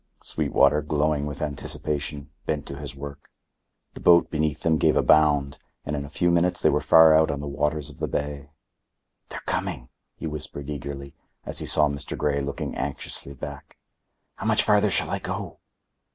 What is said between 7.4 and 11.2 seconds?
waters of the bay. "They're coming!" he whispered eagerly,